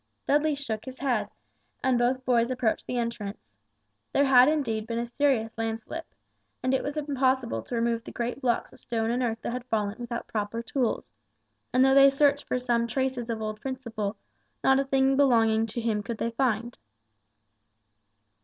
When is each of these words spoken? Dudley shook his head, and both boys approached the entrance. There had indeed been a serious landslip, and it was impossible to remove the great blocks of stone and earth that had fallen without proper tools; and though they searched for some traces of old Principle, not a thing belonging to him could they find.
Dudley 0.25 0.55
shook 0.55 0.85
his 0.85 0.97
head, 0.97 1.29
and 1.83 1.99
both 1.99 2.25
boys 2.25 2.49
approached 2.49 2.87
the 2.87 2.97
entrance. 2.97 3.51
There 4.13 4.25
had 4.25 4.47
indeed 4.49 4.87
been 4.87 4.97
a 4.97 5.05
serious 5.05 5.51
landslip, 5.59 6.07
and 6.63 6.73
it 6.73 6.81
was 6.81 6.97
impossible 6.97 7.61
to 7.61 7.75
remove 7.75 8.03
the 8.03 8.11
great 8.11 8.41
blocks 8.41 8.73
of 8.73 8.79
stone 8.79 9.11
and 9.11 9.21
earth 9.21 9.43
that 9.43 9.51
had 9.53 9.63
fallen 9.65 9.99
without 9.99 10.25
proper 10.25 10.63
tools; 10.63 11.13
and 11.71 11.85
though 11.85 11.93
they 11.93 12.09
searched 12.09 12.47
for 12.47 12.57
some 12.57 12.87
traces 12.87 13.29
of 13.29 13.43
old 13.43 13.61
Principle, 13.61 14.17
not 14.63 14.79
a 14.79 14.85
thing 14.85 15.17
belonging 15.17 15.67
to 15.67 15.79
him 15.79 16.01
could 16.01 16.17
they 16.17 16.31
find. 16.31 16.79